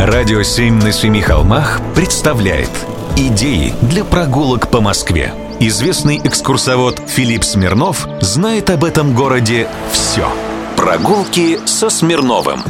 [0.00, 2.70] Радио «Семь на семи холмах» представляет
[3.18, 5.34] Идеи для прогулок по Москве.
[5.60, 10.26] Известный экскурсовод Филипп Смирнов знает об этом городе все.
[10.74, 12.60] Прогулки со Смирновым.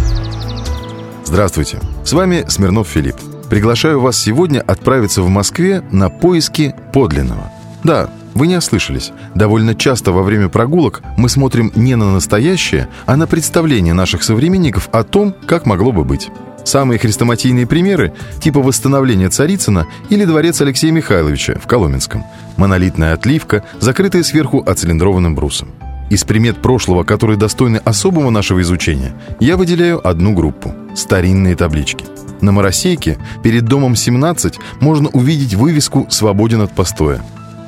[1.24, 3.14] Здравствуйте, с вами Смирнов Филипп.
[3.48, 7.52] Приглашаю вас сегодня отправиться в Москве на поиски подлинного.
[7.84, 9.12] Да, вы не ослышались.
[9.36, 14.88] Довольно часто во время прогулок мы смотрим не на настоящее, а на представление наших современников
[14.90, 16.28] о том, как могло бы быть.
[16.70, 22.22] Самые хрестоматийные примеры– типа восстановления Царицына или дворец Алексея Михайловича в Коломенском.
[22.56, 25.72] Монолитная отливка, закрытая сверху оцилиндрованным брусом.
[26.10, 32.04] Из примет прошлого, которые достойны особого нашего изучения, я выделяю одну группу– старинные таблички.
[32.40, 37.20] На Моросейке перед домом 17 можно увидеть вывеску «Свободен от постоя».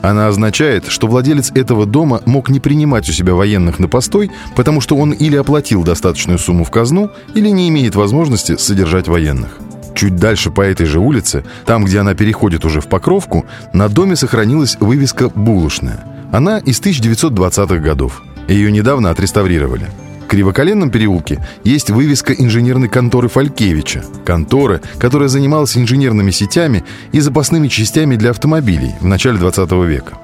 [0.03, 4.81] Она означает, что владелец этого дома мог не принимать у себя военных на постой, потому
[4.81, 9.59] что он или оплатил достаточную сумму в казну, или не имеет возможности содержать военных.
[9.95, 14.17] Чуть дальше по этой же улице, там, где она переходит уже в Покровку, на доме
[14.17, 16.05] сохранилась вывеска «Булочная».
[16.33, 18.23] Она из 1920-х годов.
[18.49, 19.87] Ее недавно отреставрировали.
[20.33, 24.03] Кривоколенном переулке есть вывеска инженерной конторы Фалькевича.
[24.25, 30.15] Конторы, которая занималась инженерными сетями и запасными частями для автомобилей в начале 20 века.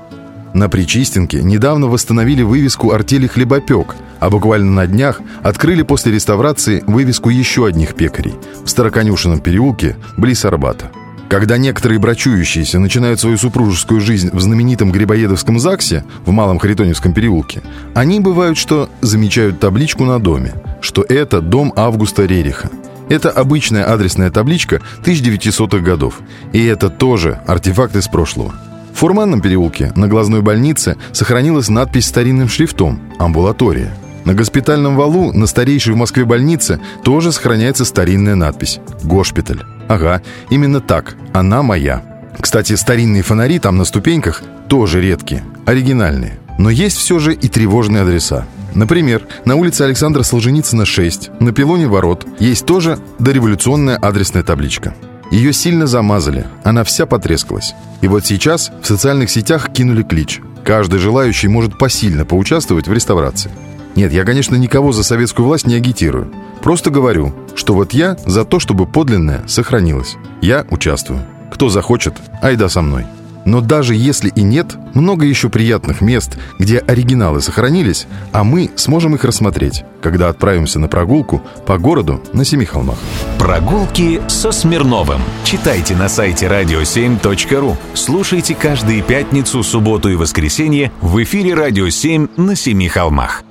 [0.55, 7.29] На Причистенке недавно восстановили вывеску артели «Хлебопек», а буквально на днях открыли после реставрации вывеску
[7.29, 8.35] еще одних пекарей
[8.65, 10.91] в Староконюшенном переулке близ Арбата.
[11.29, 17.63] Когда некоторые брачующиеся начинают свою супружескую жизнь в знаменитом Грибоедовском ЗАГСе в Малом Харитоневском переулке,
[17.95, 22.71] они бывают, что замечают табличку на доме, что это дом Августа Рериха.
[23.11, 26.21] Это обычная адресная табличка 1900-х годов.
[26.53, 28.55] И это тоже артефакт из прошлого.
[28.95, 33.95] В Фурманном переулке на глазной больнице сохранилась надпись старинным шрифтом «Амбулатория».
[34.25, 39.65] На госпитальном валу на старейшей в Москве больнице тоже сохраняется старинная надпись «Госпиталь».
[39.89, 41.17] Ага, именно так.
[41.33, 42.03] Она моя.
[42.41, 46.39] Кстати, старинные фонари там на ступеньках тоже редкие, оригинальные.
[46.59, 48.47] Но есть все же и тревожные адреса.
[48.75, 54.95] Например, на улице Александра Солженицына 6, на пилоне ворот, есть тоже дореволюционная адресная табличка.
[55.31, 57.75] Ее сильно замазали, она вся потрескалась.
[58.01, 60.41] И вот сейчас в социальных сетях кинули клич.
[60.65, 63.51] Каждый желающий может посильно поучаствовать в реставрации.
[63.99, 66.33] Нет, я, конечно, никого за советскую власть не агитирую.
[66.63, 70.15] Просто говорю, что вот я за то, чтобы подлинное сохранилось.
[70.41, 71.27] Я участвую.
[71.51, 73.07] Кто захочет, айда со мной.
[73.45, 79.17] Но даже если и нет, много еще приятных мест, где оригиналы сохранились, а мы сможем
[79.17, 82.99] их рассмотреть, когда отправимся на прогулку по городу на Семи холмах.
[83.37, 85.23] Прогулки со Смирновым.
[85.43, 87.75] Читайте на сайте radio7.ru.
[87.95, 93.43] Слушайте каждые пятницу, субботу и воскресенье в эфире «Радио 7» на Семи холмах.